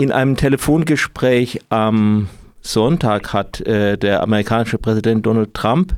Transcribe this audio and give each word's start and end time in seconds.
In 0.00 0.12
einem 0.12 0.34
Telefongespräch 0.34 1.60
am 1.68 2.30
Sonntag 2.62 3.34
hat 3.34 3.60
äh, 3.66 3.98
der 3.98 4.22
amerikanische 4.22 4.78
Präsident 4.78 5.26
Donald 5.26 5.52
Trump 5.52 5.92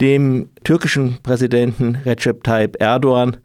dem 0.00 0.48
türkischen 0.62 1.18
Präsidenten 1.24 1.96
Recep 2.06 2.44
Tayyip 2.44 2.80
Erdogan 2.80 3.38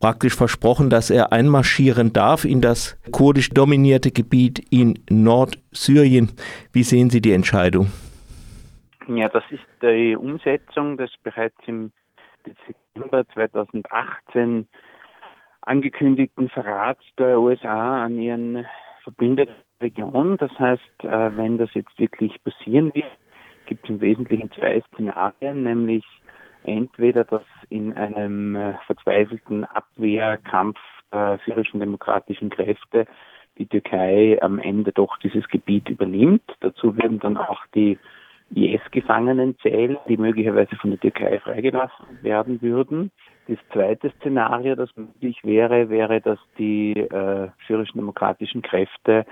praktisch 0.00 0.34
versprochen, 0.34 0.90
dass 0.90 1.08
er 1.08 1.32
einmarschieren 1.32 2.12
darf 2.12 2.44
in 2.44 2.62
das 2.62 2.98
kurdisch 3.12 3.50
dominierte 3.50 4.10
Gebiet 4.10 4.58
in 4.72 4.98
Nordsyrien. 5.08 6.32
Wie 6.72 6.82
sehen 6.82 7.10
Sie 7.10 7.20
die 7.20 7.32
Entscheidung? 7.32 7.92
Ja, 9.06 9.28
das 9.28 9.44
ist 9.50 9.62
die 9.80 10.16
Umsetzung 10.16 10.96
des 10.96 11.12
bereits 11.22 11.54
im 11.66 11.92
Dezember 12.44 13.24
2018 13.32 14.66
angekündigten 15.60 16.48
Verrats 16.48 17.04
der 17.16 17.38
USA 17.38 18.04
an 18.04 18.18
ihren 18.18 18.66
verbündeten 19.04 19.54
Region. 19.80 20.36
Das 20.38 20.50
heißt, 20.58 21.04
äh, 21.04 21.36
wenn 21.36 21.58
das 21.58 21.72
jetzt 21.74 21.98
wirklich 21.98 22.42
passieren 22.42 22.92
wird, 22.94 23.06
gibt 23.66 23.84
es 23.84 23.90
im 23.90 24.00
Wesentlichen 24.00 24.50
zwei 24.52 24.82
Szenarien, 24.92 25.62
nämlich 25.62 26.04
entweder, 26.64 27.24
dass 27.24 27.42
in 27.68 27.92
einem 27.92 28.56
äh, 28.56 28.74
verzweifelten 28.86 29.64
Abwehrkampf 29.64 30.78
der 31.12 31.38
syrischen 31.46 31.80
demokratischen 31.80 32.50
Kräfte 32.50 33.06
die 33.58 33.66
Türkei 33.66 34.38
am 34.42 34.58
Ende 34.58 34.90
doch 34.92 35.16
dieses 35.18 35.46
Gebiet 35.48 35.88
übernimmt. 35.88 36.42
Dazu 36.60 36.96
werden 36.96 37.20
dann 37.20 37.36
auch 37.36 37.60
die 37.74 37.98
IS-Gefangenen 38.54 39.56
zählen, 39.60 39.96
die 40.08 40.16
möglicherweise 40.16 40.74
von 40.76 40.90
der 40.90 41.00
Türkei 41.00 41.38
freigelassen 41.38 42.22
werden 42.22 42.60
würden. 42.62 43.10
Das 43.46 43.58
zweite 43.72 44.10
Szenario, 44.20 44.74
das 44.74 44.90
möglich 44.96 45.38
wäre, 45.42 45.90
wäre, 45.90 46.20
dass 46.20 46.38
die 46.58 46.92
äh, 46.92 47.48
syrischen 47.66 47.98
demokratischen 47.98 48.62
Kräfte 48.62 49.26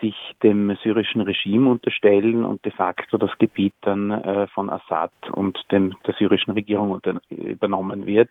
sich 0.00 0.14
dem 0.42 0.76
syrischen 0.82 1.22
Regime 1.22 1.70
unterstellen 1.70 2.44
und 2.44 2.64
de 2.64 2.72
facto 2.72 3.16
das 3.18 3.36
Gebiet 3.38 3.74
dann 3.80 4.10
äh, 4.10 4.46
von 4.48 4.70
Assad 4.70 5.12
und 5.32 5.58
dem, 5.72 5.96
der 6.06 6.14
syrischen 6.14 6.52
Regierung 6.52 6.90
unter, 6.90 7.20
übernommen 7.30 8.06
wird. 8.06 8.30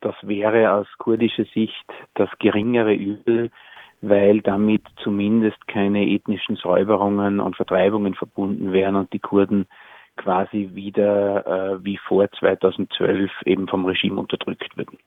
Das 0.00 0.14
wäre 0.22 0.72
aus 0.72 0.86
kurdischer 0.98 1.44
Sicht 1.54 1.86
das 2.14 2.28
geringere 2.38 2.94
Übel, 2.94 3.50
weil 4.02 4.40
damit 4.42 4.82
zumindest 5.02 5.66
keine 5.66 6.06
ethnischen 6.06 6.56
Säuberungen 6.56 7.40
und 7.40 7.56
Vertreibungen 7.56 8.14
verbunden 8.14 8.72
wären 8.72 8.96
und 8.96 9.12
die 9.12 9.20
Kurden 9.20 9.66
quasi 10.16 10.70
wieder 10.72 11.46
äh, 11.74 11.84
wie 11.84 11.98
vor 11.98 12.30
2012 12.38 13.30
eben 13.44 13.68
vom 13.68 13.84
Regime 13.84 14.20
unterdrückt 14.20 14.76
würden. 14.76 14.98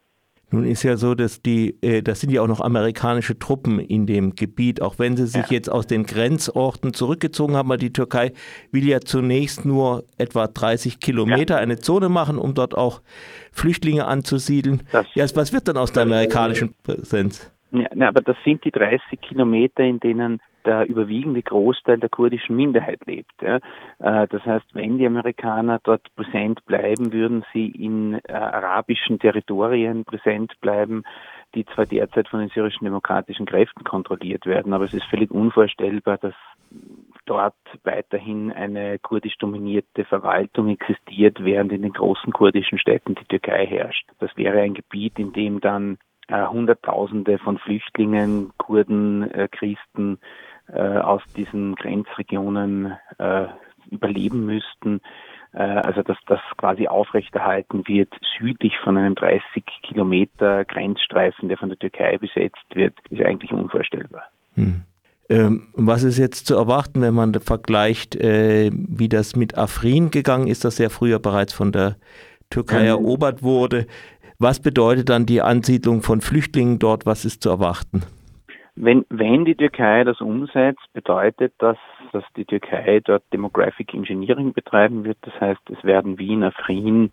Nun 0.49 0.63
ist 0.63 0.83
ja 0.83 0.95
so, 0.95 1.13
dass 1.13 1.41
die, 1.41 1.75
äh, 1.81 2.01
das 2.01 2.21
sind 2.21 2.31
ja 2.31 2.41
auch 2.41 2.47
noch 2.47 2.61
amerikanische 2.61 3.37
Truppen 3.37 3.79
in 3.79 4.05
dem 4.05 4.33
Gebiet, 4.33 4.81
auch 4.81 4.97
wenn 4.97 5.17
sie 5.17 5.27
sich 5.27 5.47
ja. 5.47 5.57
jetzt 5.57 5.69
aus 5.69 5.87
den 5.87 6.05
Grenzorten 6.05 6.93
zurückgezogen 6.93 7.57
haben, 7.57 7.67
weil 7.67 7.77
die 7.77 7.91
Türkei 7.91 8.31
will 8.71 8.87
ja 8.87 9.01
zunächst 9.01 9.65
nur 9.65 10.05
etwa 10.17 10.47
30 10.47 11.01
Kilometer 11.01 11.55
ja. 11.55 11.61
eine 11.61 11.79
Zone 11.79 12.07
machen, 12.07 12.37
um 12.37 12.53
dort 12.53 12.77
auch 12.77 13.01
Flüchtlinge 13.51 14.05
anzusiedeln. 14.05 14.83
Das, 14.93 15.05
ja, 15.15 15.25
was 15.35 15.51
wird 15.51 15.67
dann 15.67 15.75
aus 15.75 15.91
der 15.91 16.03
amerikanischen 16.03 16.73
Präsenz? 16.81 17.51
Ja, 17.71 18.07
aber 18.07 18.21
das 18.21 18.37
sind 18.45 18.63
die 18.63 18.71
30 18.71 19.19
Kilometer, 19.19 19.83
in 19.83 19.99
denen 19.99 20.39
der 20.67 20.87
überwiegende 20.87 21.41
Großteil 21.41 21.97
der 21.97 22.09
kurdischen 22.09 22.55
Minderheit 22.55 22.99
lebt. 23.05 23.31
Ja. 23.41 23.57
Äh, 23.99 24.27
das 24.27 24.45
heißt, 24.45 24.75
wenn 24.75 24.97
die 24.97 25.07
Amerikaner 25.07 25.79
dort 25.83 26.13
präsent 26.15 26.63
bleiben, 26.65 27.13
würden 27.13 27.43
sie 27.53 27.67
in 27.67 28.19
äh, 28.27 28.33
arabischen 28.33 29.17
Territorien 29.17 30.03
präsent 30.03 30.53
bleiben, 30.61 31.03
die 31.55 31.65
zwar 31.65 31.85
derzeit 31.85 32.27
von 32.27 32.41
den 32.41 32.49
syrischen 32.49 32.85
demokratischen 32.85 33.45
Kräften 33.45 33.83
kontrolliert 33.83 34.45
werden, 34.45 34.73
aber 34.73 34.83
es 34.83 34.93
ist 34.93 35.05
völlig 35.05 35.31
unvorstellbar, 35.31 36.17
dass 36.17 36.35
dort 37.25 37.55
weiterhin 37.83 38.51
eine 38.51 38.99
kurdisch 38.99 39.37
dominierte 39.37 40.03
Verwaltung 40.05 40.67
existiert, 40.69 41.37
während 41.43 41.71
in 41.71 41.81
den 41.81 41.93
großen 41.93 42.33
kurdischen 42.33 42.77
Städten 42.77 43.15
die 43.15 43.25
Türkei 43.25 43.65
herrscht. 43.65 44.05
Das 44.19 44.35
wäre 44.35 44.59
ein 44.59 44.73
Gebiet, 44.73 45.17
in 45.17 45.31
dem 45.31 45.61
dann 45.61 45.97
äh, 46.27 46.45
Hunderttausende 46.45 47.37
von 47.37 47.57
Flüchtlingen, 47.57 48.51
Kurden, 48.57 49.31
äh, 49.31 49.47
Christen 49.49 50.19
äh, 50.71 50.79
aus 50.79 51.21
diesen 51.35 51.75
Grenzregionen 51.75 52.93
äh, 53.17 53.45
überleben 53.89 54.45
müssten. 54.45 55.01
Äh, 55.53 55.61
also 55.61 56.03
dass 56.03 56.17
das 56.27 56.39
quasi 56.57 56.87
aufrechterhalten 56.87 57.87
wird 57.87 58.13
südlich 58.37 58.73
von 58.83 58.97
einem 58.97 59.15
30 59.15 59.63
Kilometer 59.83 60.65
Grenzstreifen, 60.65 61.49
der 61.49 61.57
von 61.57 61.69
der 61.69 61.79
Türkei 61.79 62.17
besetzt 62.17 62.65
wird, 62.73 62.93
ist 63.09 63.21
eigentlich 63.21 63.51
unvorstellbar. 63.51 64.23
Hm. 64.55 64.83
Ähm, 65.29 65.67
was 65.73 66.03
ist 66.03 66.17
jetzt 66.17 66.47
zu 66.47 66.55
erwarten, 66.55 67.01
wenn 67.01 67.13
man 67.13 67.33
vergleicht, 67.33 68.15
äh, 68.15 68.71
wie 68.73 69.09
das 69.09 69.35
mit 69.35 69.57
Afrin 69.57 70.09
gegangen 70.09 70.47
ist, 70.47 70.63
das 70.63 70.77
ja 70.77 70.89
früher 70.89 71.19
bereits 71.19 71.51
von 71.51 71.71
der 71.71 71.97
Türkei 72.49 72.83
mhm. 72.83 72.87
erobert 72.87 73.43
wurde? 73.43 73.87
Was 74.39 74.61
bedeutet 74.61 75.09
dann 75.09 75.25
die 75.25 75.41
Ansiedlung 75.41 76.01
von 76.01 76.21
Flüchtlingen 76.21 76.79
dort? 76.79 77.05
Was 77.05 77.25
ist 77.25 77.41
zu 77.41 77.49
erwarten? 77.49 78.03
Wenn, 78.79 79.05
wenn 79.09 79.43
die 79.43 79.55
Türkei 79.55 80.03
das 80.03 80.21
umsetzt, 80.21 80.93
bedeutet 80.93 81.51
das, 81.57 81.77
dass 82.11 82.23
die 82.35 82.45
Türkei 82.45 82.99
dort 83.03 83.23
Demographic 83.33 83.91
Engineering 83.95 84.53
betreiben 84.53 85.03
wird. 85.03 85.17
Das 85.21 85.33
heißt, 85.41 85.61
es 85.71 85.83
werden 85.83 86.19
wie 86.19 86.33
in 86.33 86.43
Afrin 86.43 87.11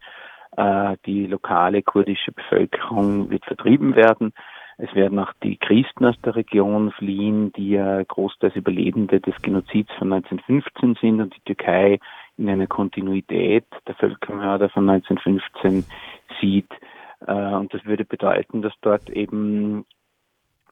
äh, 0.58 0.98
die 1.06 1.26
lokale 1.26 1.82
kurdische 1.82 2.32
Bevölkerung 2.32 3.30
wird 3.30 3.46
vertrieben 3.46 3.96
werden. 3.96 4.34
Es 4.76 4.94
werden 4.94 5.18
auch 5.18 5.32
die 5.42 5.56
Christen 5.56 6.04
aus 6.04 6.20
der 6.20 6.36
Region 6.36 6.90
fliehen, 6.92 7.50
die 7.54 7.70
ja 7.70 8.02
großteils 8.02 8.56
Überlebende 8.56 9.20
des 9.20 9.34
Genozids 9.40 9.90
von 9.98 10.12
1915 10.12 10.96
sind 11.00 11.22
und 11.22 11.34
die 11.34 11.54
Türkei 11.54 11.98
in 12.36 12.50
einer 12.50 12.66
Kontinuität 12.66 13.64
der 13.88 13.94
Völkermörder 13.94 14.68
von 14.68 14.90
1915 14.90 15.86
sieht. 16.42 16.70
Äh, 17.26 17.32
und 17.32 17.72
das 17.72 17.86
würde 17.86 18.04
bedeuten, 18.04 18.60
dass 18.60 18.74
dort 18.82 19.08
eben 19.08 19.86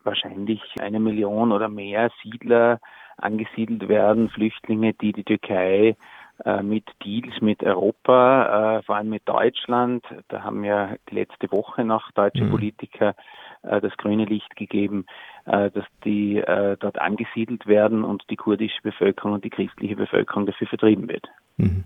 wahrscheinlich 0.04 0.60
eine 0.80 1.00
Million 1.00 1.52
oder 1.52 1.68
mehr 1.68 2.10
Siedler 2.22 2.80
angesiedelt 3.16 3.88
werden, 3.88 4.28
Flüchtlinge, 4.30 4.94
die 4.94 5.12
die 5.12 5.24
Türkei 5.24 5.96
äh, 6.44 6.62
mit 6.62 6.84
Deals 7.04 7.40
mit 7.40 7.62
Europa, 7.62 8.78
äh, 8.78 8.82
vor 8.82 8.96
allem 8.96 9.10
mit 9.10 9.28
Deutschland, 9.28 10.04
da 10.28 10.42
haben 10.42 10.64
ja 10.64 10.96
letzte 11.10 11.50
Woche 11.52 11.84
noch 11.84 12.10
deutsche 12.12 12.44
mhm. 12.44 12.50
Politiker 12.50 13.14
äh, 13.62 13.80
das 13.80 13.96
grüne 13.96 14.24
Licht 14.24 14.56
gegeben, 14.56 15.06
äh, 15.44 15.70
dass 15.70 15.84
die 16.04 16.38
äh, 16.38 16.76
dort 16.80 16.98
angesiedelt 16.98 17.66
werden 17.66 18.02
und 18.02 18.24
die 18.30 18.36
kurdische 18.36 18.82
Bevölkerung 18.82 19.34
und 19.34 19.44
die 19.44 19.50
christliche 19.50 19.94
Bevölkerung 19.94 20.46
dafür 20.46 20.66
vertrieben 20.66 21.08
wird. 21.08 21.28
Mhm. 21.58 21.84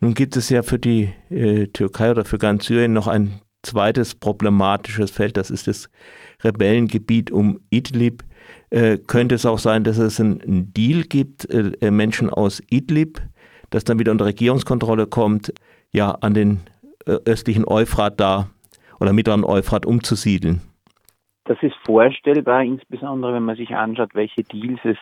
Nun 0.00 0.14
gibt 0.14 0.36
es 0.36 0.50
ja 0.50 0.62
für 0.62 0.78
die 0.78 1.12
äh, 1.30 1.66
Türkei 1.68 2.10
oder 2.10 2.24
für 2.24 2.38
ganz 2.38 2.66
Syrien 2.66 2.92
noch 2.92 3.06
ein 3.06 3.40
zweites 3.66 4.14
problematisches 4.14 5.10
Feld, 5.10 5.36
das 5.36 5.50
ist 5.50 5.66
das 5.66 5.90
Rebellengebiet 6.42 7.30
um 7.30 7.60
Idlib. 7.70 8.22
Äh, 8.70 8.98
könnte 8.98 9.34
es 9.34 9.46
auch 9.46 9.58
sein, 9.58 9.84
dass 9.84 9.98
es 9.98 10.20
einen 10.20 10.72
Deal 10.72 11.02
gibt, 11.02 11.48
äh, 11.50 11.72
äh, 11.80 11.90
Menschen 11.90 12.30
aus 12.30 12.62
Idlib, 12.70 13.20
das 13.70 13.84
dann 13.84 13.98
wieder 13.98 14.12
unter 14.12 14.26
Regierungskontrolle 14.26 15.06
kommt, 15.06 15.52
ja, 15.92 16.12
an 16.20 16.34
den 16.34 16.60
äh, 17.06 17.16
östlichen 17.24 17.64
Euphrat 17.66 18.18
da 18.20 18.48
oder 19.00 19.12
mittleren 19.12 19.44
Euphrat 19.44 19.86
umzusiedeln? 19.86 20.62
Das 21.44 21.58
ist 21.62 21.76
vorstellbar, 21.84 22.62
insbesondere 22.62 23.34
wenn 23.34 23.44
man 23.44 23.56
sich 23.56 23.74
anschaut, 23.74 24.14
welche 24.14 24.42
Deals 24.42 24.80
es 24.84 24.98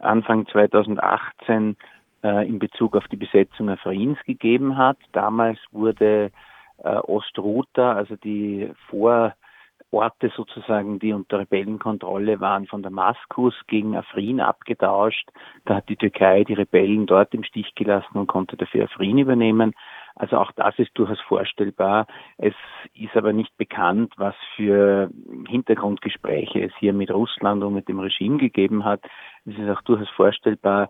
Anfang 0.00 0.46
2018 0.46 1.76
äh, 2.22 2.48
in 2.48 2.58
Bezug 2.58 2.96
auf 2.96 3.06
die 3.08 3.16
Besetzung 3.16 3.68
Afrins 3.68 4.18
gegeben 4.24 4.76
hat. 4.76 4.98
Damals 5.12 5.58
wurde 5.72 6.30
äh, 6.78 6.96
Ostruta, 6.96 7.92
also 7.92 8.16
die 8.16 8.70
Vororte 8.88 10.30
sozusagen, 10.34 10.98
die 10.98 11.12
unter 11.12 11.40
Rebellenkontrolle 11.40 12.40
waren, 12.40 12.66
von 12.66 12.82
Damaskus 12.82 13.54
gegen 13.66 13.96
Afrin 13.96 14.40
abgetauscht. 14.40 15.28
Da 15.64 15.76
hat 15.76 15.88
die 15.88 15.96
Türkei 15.96 16.44
die 16.44 16.54
Rebellen 16.54 17.06
dort 17.06 17.34
im 17.34 17.44
Stich 17.44 17.74
gelassen 17.74 18.18
und 18.18 18.26
konnte 18.26 18.56
dafür 18.56 18.84
Afrin 18.84 19.18
übernehmen. 19.18 19.74
Also 20.16 20.38
auch 20.38 20.52
das 20.52 20.78
ist 20.78 20.90
durchaus 20.94 21.20
vorstellbar. 21.22 22.06
Es 22.38 22.54
ist 22.94 23.16
aber 23.16 23.32
nicht 23.32 23.56
bekannt, 23.56 24.12
was 24.16 24.34
für 24.54 25.10
Hintergrundgespräche 25.48 26.62
es 26.62 26.72
hier 26.78 26.92
mit 26.92 27.10
Russland 27.10 27.64
und 27.64 27.74
mit 27.74 27.88
dem 27.88 27.98
Regime 27.98 28.38
gegeben 28.38 28.84
hat. 28.84 29.00
Es 29.44 29.58
ist 29.58 29.68
auch 29.68 29.82
durchaus 29.82 30.08
vorstellbar, 30.10 30.88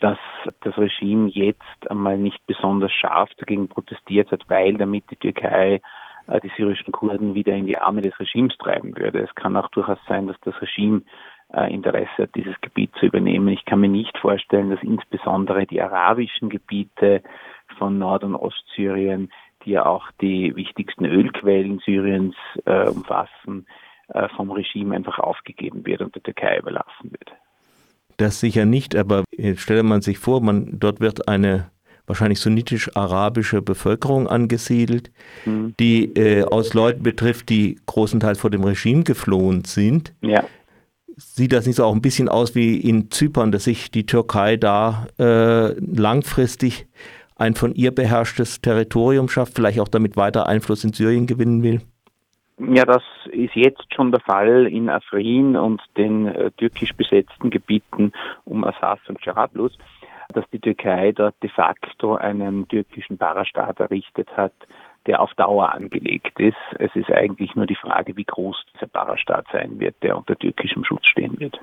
dass 0.00 0.18
das 0.62 0.76
Regime 0.76 1.28
jetzt 1.30 1.90
einmal 1.90 2.18
nicht 2.18 2.44
besonders 2.46 2.92
scharf 2.92 3.30
dagegen 3.38 3.68
protestiert 3.68 4.30
hat, 4.30 4.42
weil 4.48 4.74
damit 4.74 5.04
die 5.10 5.16
Türkei 5.16 5.80
äh, 6.26 6.40
die 6.40 6.50
syrischen 6.56 6.92
Kurden 6.92 7.34
wieder 7.34 7.54
in 7.54 7.66
die 7.66 7.78
Arme 7.78 8.02
des 8.02 8.18
Regimes 8.18 8.56
treiben 8.58 8.96
würde. 8.96 9.20
Es 9.20 9.34
kann 9.34 9.56
auch 9.56 9.68
durchaus 9.68 9.98
sein, 10.08 10.26
dass 10.26 10.36
das 10.40 10.60
Regime 10.60 11.02
äh, 11.52 11.72
Interesse 11.72 12.24
hat, 12.24 12.34
dieses 12.34 12.60
Gebiet 12.60 12.90
zu 12.98 13.06
übernehmen. 13.06 13.48
Ich 13.48 13.64
kann 13.64 13.80
mir 13.80 13.88
nicht 13.88 14.16
vorstellen, 14.18 14.70
dass 14.70 14.82
insbesondere 14.82 15.66
die 15.66 15.80
arabischen 15.80 16.48
Gebiete 16.48 17.22
von 17.78 17.98
Nord- 17.98 18.24
und 18.24 18.34
Ostsyrien, 18.34 19.30
die 19.64 19.72
ja 19.72 19.86
auch 19.86 20.10
die 20.20 20.54
wichtigsten 20.56 21.04
Ölquellen 21.04 21.78
Syriens 21.80 22.36
äh, 22.64 22.88
umfassen, 22.88 23.66
äh, 24.08 24.28
vom 24.30 24.50
Regime 24.50 24.94
einfach 24.94 25.18
aufgegeben 25.18 25.86
wird 25.86 26.02
und 26.02 26.14
der 26.14 26.22
Türkei 26.22 26.58
überlassen 26.58 27.12
wird. 27.12 27.32
Das 28.16 28.40
sicher 28.40 28.64
nicht, 28.64 28.94
aber 28.96 29.24
jetzt 29.36 29.60
stelle 29.60 29.82
man 29.82 30.00
sich 30.00 30.18
vor, 30.18 30.40
man, 30.40 30.78
dort 30.78 31.00
wird 31.00 31.28
eine 31.28 31.70
wahrscheinlich 32.06 32.38
sunnitisch-arabische 32.40 33.62
Bevölkerung 33.62 34.28
angesiedelt, 34.28 35.10
mhm. 35.44 35.74
die 35.80 36.04
äh, 36.16 36.44
aus 36.44 36.74
Leuten 36.74 37.02
betrifft, 37.02 37.48
die 37.48 37.78
großenteils 37.86 38.38
vor 38.38 38.50
dem 38.50 38.62
Regime 38.62 39.04
geflohen 39.04 39.64
sind. 39.64 40.12
Ja. 40.20 40.44
Sieht 41.16 41.52
das 41.52 41.66
nicht 41.66 41.76
so 41.76 41.84
auch 41.84 41.94
ein 41.94 42.02
bisschen 42.02 42.28
aus 42.28 42.54
wie 42.54 42.76
in 42.76 43.10
Zypern, 43.10 43.52
dass 43.52 43.64
sich 43.64 43.90
die 43.90 44.04
Türkei 44.04 44.56
da 44.56 45.06
äh, 45.18 45.72
langfristig 45.80 46.86
ein 47.36 47.54
von 47.54 47.74
ihr 47.74 47.92
beherrschtes 47.92 48.60
Territorium 48.60 49.28
schafft, 49.28 49.54
vielleicht 49.54 49.80
auch 49.80 49.88
damit 49.88 50.16
weiter 50.16 50.46
Einfluss 50.46 50.84
in 50.84 50.92
Syrien 50.92 51.26
gewinnen 51.26 51.62
will? 51.62 51.80
Ja, 52.58 52.84
das 52.84 53.02
ist 53.30 53.54
jetzt 53.56 53.92
schon 53.92 54.12
der 54.12 54.20
Fall 54.20 54.66
in 54.66 54.88
Afrin 54.88 55.56
und 55.56 55.82
den 55.96 56.26
äh, 56.26 56.50
türkisch 56.52 56.92
besetzten 56.94 57.50
Gebieten 57.50 58.12
um 58.44 58.64
Assas 58.64 59.00
und 59.08 59.24
Jarablus, 59.24 59.76
dass 60.32 60.48
die 60.50 60.60
Türkei 60.60 61.12
dort 61.12 61.34
de 61.42 61.50
facto 61.50 62.14
einen 62.14 62.68
türkischen 62.68 63.18
Parastaat 63.18 63.80
errichtet 63.80 64.28
hat, 64.36 64.52
der 65.06 65.20
auf 65.20 65.34
Dauer 65.34 65.72
angelegt 65.72 66.38
ist. 66.38 66.56
Es 66.78 66.94
ist 66.94 67.10
eigentlich 67.10 67.54
nur 67.56 67.66
die 67.66 67.74
Frage, 67.74 68.16
wie 68.16 68.24
groß 68.24 68.64
dieser 68.72 68.86
Parastaat 68.86 69.46
sein 69.52 69.80
wird, 69.80 69.96
der 70.02 70.16
unter 70.16 70.36
türkischem 70.36 70.84
Schutz 70.84 71.06
stehen 71.06 71.38
wird. 71.40 71.60